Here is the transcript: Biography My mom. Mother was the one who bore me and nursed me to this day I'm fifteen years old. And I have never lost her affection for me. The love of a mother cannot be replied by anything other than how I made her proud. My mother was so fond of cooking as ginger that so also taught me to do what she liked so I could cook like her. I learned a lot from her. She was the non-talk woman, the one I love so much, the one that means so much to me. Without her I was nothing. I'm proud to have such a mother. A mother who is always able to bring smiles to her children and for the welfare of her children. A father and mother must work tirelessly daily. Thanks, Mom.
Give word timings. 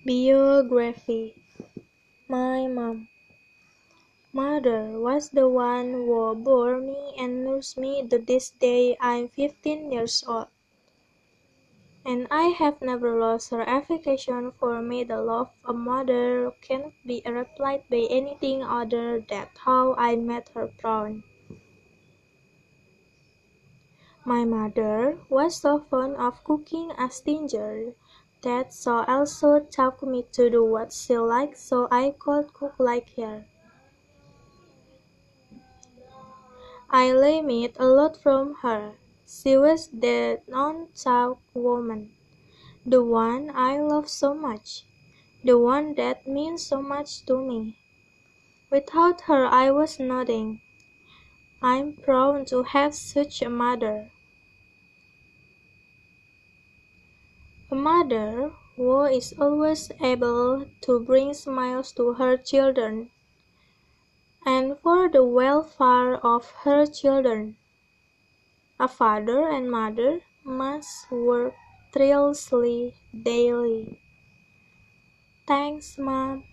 Biography 0.00 1.36
My 2.26 2.66
mom. 2.66 3.08
Mother 4.32 4.98
was 4.98 5.28
the 5.28 5.46
one 5.46 5.92
who 5.92 6.34
bore 6.36 6.80
me 6.80 7.12
and 7.18 7.44
nursed 7.44 7.76
me 7.76 8.08
to 8.08 8.16
this 8.16 8.48
day 8.48 8.96
I'm 8.98 9.28
fifteen 9.28 9.92
years 9.92 10.24
old. 10.26 10.48
And 12.02 12.26
I 12.30 12.44
have 12.56 12.80
never 12.80 13.20
lost 13.20 13.50
her 13.50 13.60
affection 13.60 14.52
for 14.52 14.80
me. 14.80 15.04
The 15.04 15.20
love 15.20 15.50
of 15.66 15.76
a 15.76 15.78
mother 15.78 16.50
cannot 16.62 16.96
be 17.04 17.20
replied 17.26 17.84
by 17.90 18.08
anything 18.08 18.64
other 18.64 19.20
than 19.20 19.48
how 19.52 19.92
I 20.00 20.16
made 20.16 20.48
her 20.54 20.72
proud. 20.80 21.20
My 24.24 24.46
mother 24.46 25.18
was 25.28 25.60
so 25.60 25.84
fond 25.90 26.16
of 26.16 26.42
cooking 26.42 26.90
as 26.96 27.20
ginger 27.20 27.92
that 28.42 28.72
so 28.72 29.04
also 29.04 29.60
taught 29.60 30.02
me 30.02 30.24
to 30.32 30.48
do 30.48 30.64
what 30.64 30.92
she 30.92 31.16
liked 31.16 31.58
so 31.58 31.88
I 31.90 32.14
could 32.18 32.52
cook 32.54 32.74
like 32.78 33.14
her. 33.16 33.44
I 36.88 37.12
learned 37.12 37.76
a 37.78 37.86
lot 37.86 38.16
from 38.16 38.54
her. 38.62 38.94
She 39.26 39.56
was 39.56 39.88
the 39.88 40.40
non-talk 40.48 41.38
woman, 41.54 42.10
the 42.84 43.04
one 43.04 43.52
I 43.54 43.78
love 43.78 44.08
so 44.08 44.34
much, 44.34 44.84
the 45.44 45.56
one 45.56 45.94
that 45.94 46.26
means 46.26 46.66
so 46.66 46.82
much 46.82 47.24
to 47.26 47.38
me. 47.38 47.78
Without 48.70 49.22
her 49.22 49.46
I 49.46 49.70
was 49.70 50.00
nothing. 50.00 50.60
I'm 51.62 51.92
proud 51.92 52.46
to 52.48 52.62
have 52.62 52.94
such 52.94 53.42
a 53.42 53.50
mother. 53.50 54.10
A 57.70 57.74
mother 57.76 58.52
who 58.74 59.02
is 59.04 59.32
always 59.38 59.92
able 60.00 60.66
to 60.80 60.98
bring 60.98 61.32
smiles 61.34 61.92
to 61.92 62.14
her 62.14 62.36
children 62.36 63.10
and 64.44 64.76
for 64.80 65.08
the 65.08 65.24
welfare 65.24 66.16
of 66.26 66.50
her 66.64 66.84
children. 66.86 67.56
A 68.80 68.88
father 68.88 69.48
and 69.48 69.70
mother 69.70 70.22
must 70.42 71.12
work 71.12 71.54
tirelessly 71.92 72.94
daily. 73.22 74.00
Thanks, 75.46 75.96
Mom. 75.96 76.44